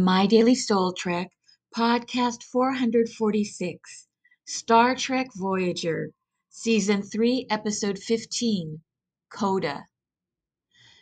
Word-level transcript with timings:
My 0.00 0.26
Daily 0.26 0.54
Soul 0.54 0.92
Trek, 0.92 1.32
Podcast 1.76 2.44
446, 2.44 4.06
Star 4.44 4.94
Trek 4.94 5.26
Voyager, 5.34 6.12
Season 6.48 7.02
3, 7.02 7.48
Episode 7.50 7.98
15, 7.98 8.80
Coda. 9.28 9.88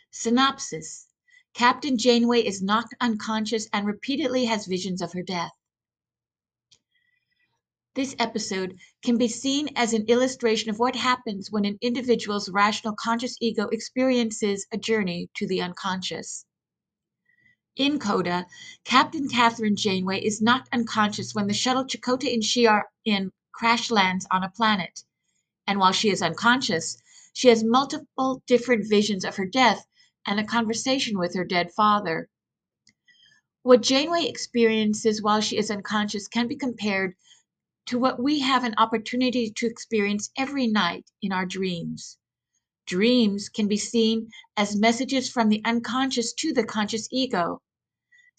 Synopsis 0.09 1.09
Captain 1.53 1.95
Janeway 1.95 2.41
is 2.41 2.63
knocked 2.63 2.95
unconscious 2.99 3.69
and 3.71 3.85
repeatedly 3.85 4.45
has 4.45 4.65
visions 4.65 5.03
of 5.03 5.13
her 5.13 5.21
death. 5.21 5.53
This 7.93 8.15
episode 8.17 8.79
can 9.03 9.19
be 9.19 9.27
seen 9.27 9.69
as 9.75 9.93
an 9.93 10.07
illustration 10.07 10.71
of 10.71 10.79
what 10.79 10.95
happens 10.95 11.51
when 11.51 11.65
an 11.65 11.77
individual's 11.81 12.49
rational 12.49 12.95
conscious 12.95 13.37
ego 13.41 13.67
experiences 13.67 14.65
a 14.71 14.77
journey 14.79 15.29
to 15.35 15.45
the 15.45 15.61
unconscious. 15.61 16.46
In 17.79 17.99
Coda, 17.99 18.47
Captain 18.85 19.29
Kathryn 19.29 19.75
Janeway 19.75 20.19
is 20.25 20.41
knocked 20.41 20.67
unconscious 20.73 21.35
when 21.35 21.45
the 21.45 21.53
shuttle 21.53 21.85
Chakotay 21.85 22.33
and 22.33 22.43
she 22.43 22.65
are 22.65 22.89
in 23.05 23.31
crash 23.51 23.91
lands 23.91 24.25
on 24.31 24.43
a 24.43 24.49
planet. 24.49 25.03
And 25.67 25.77
while 25.77 25.91
she 25.91 26.09
is 26.09 26.23
unconscious, 26.23 26.97
she 27.33 27.49
has 27.49 27.63
multiple 27.63 28.41
different 28.47 28.89
visions 28.89 29.23
of 29.23 29.35
her 29.35 29.45
death 29.45 29.85
and 30.25 30.39
a 30.39 30.43
conversation 30.43 31.19
with 31.19 31.35
her 31.35 31.45
dead 31.45 31.71
father. 31.71 32.29
What 33.61 33.83
Janeway 33.83 34.25
experiences 34.25 35.21
while 35.21 35.41
she 35.41 35.55
is 35.55 35.69
unconscious 35.69 36.27
can 36.27 36.47
be 36.47 36.55
compared 36.55 37.15
to 37.85 37.99
what 37.99 38.19
we 38.19 38.39
have 38.39 38.63
an 38.63 38.73
opportunity 38.79 39.51
to 39.51 39.67
experience 39.67 40.31
every 40.35 40.65
night 40.65 41.11
in 41.21 41.31
our 41.31 41.45
dreams. 41.45 42.17
Dreams 42.87 43.49
can 43.49 43.67
be 43.67 43.77
seen 43.77 44.31
as 44.55 44.75
messages 44.75 45.29
from 45.29 45.49
the 45.49 45.61
unconscious 45.63 46.33
to 46.33 46.53
the 46.53 46.63
conscious 46.63 47.07
ego. 47.11 47.61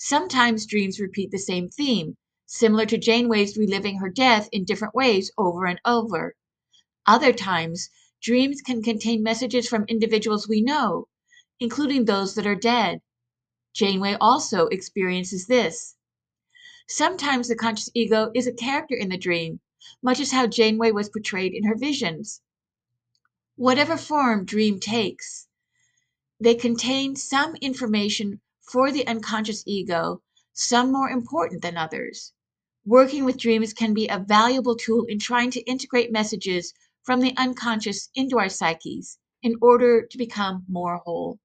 Sometimes 0.00 0.64
dreams 0.64 1.00
repeat 1.00 1.32
the 1.32 1.38
same 1.40 1.68
theme, 1.68 2.16
similar 2.46 2.86
to 2.86 2.96
Janeway's 2.96 3.56
reliving 3.56 3.98
her 3.98 4.08
death 4.08 4.48
in 4.52 4.64
different 4.64 4.94
ways 4.94 5.32
over 5.36 5.66
and 5.66 5.80
over. 5.84 6.36
Other 7.04 7.32
times, 7.32 7.90
dreams 8.22 8.62
can 8.62 8.80
contain 8.80 9.24
messages 9.24 9.68
from 9.68 9.84
individuals 9.88 10.46
we 10.46 10.62
know, 10.62 11.08
including 11.58 12.04
those 12.04 12.36
that 12.36 12.46
are 12.46 12.54
dead. 12.54 13.00
Janeway 13.72 14.16
also 14.20 14.68
experiences 14.68 15.48
this. 15.48 15.96
Sometimes 16.86 17.48
the 17.48 17.56
conscious 17.56 17.90
ego 17.92 18.30
is 18.36 18.46
a 18.46 18.52
character 18.52 18.94
in 18.94 19.08
the 19.08 19.18
dream, 19.18 19.58
much 20.00 20.20
as 20.20 20.30
how 20.30 20.46
Janeway 20.46 20.92
was 20.92 21.08
portrayed 21.08 21.52
in 21.52 21.64
her 21.64 21.76
visions. 21.76 22.40
Whatever 23.56 23.96
form 23.96 24.44
dream 24.44 24.78
takes, 24.78 25.48
they 26.38 26.54
contain 26.54 27.16
some 27.16 27.56
information 27.56 28.40
for 28.70 28.92
the 28.92 29.06
unconscious 29.06 29.62
ego, 29.66 30.22
some 30.52 30.92
more 30.92 31.10
important 31.10 31.62
than 31.62 31.76
others. 31.76 32.32
Working 32.84 33.24
with 33.24 33.38
dreams 33.38 33.72
can 33.72 33.94
be 33.94 34.08
a 34.08 34.18
valuable 34.18 34.76
tool 34.76 35.04
in 35.08 35.18
trying 35.18 35.50
to 35.52 35.60
integrate 35.62 36.12
messages 36.12 36.72
from 37.02 37.20
the 37.20 37.34
unconscious 37.36 38.10
into 38.14 38.38
our 38.38 38.48
psyches 38.48 39.18
in 39.42 39.56
order 39.62 40.06
to 40.06 40.18
become 40.18 40.64
more 40.68 40.98
whole. 40.98 41.38